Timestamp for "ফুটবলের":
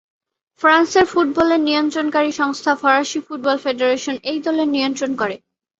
1.11-1.61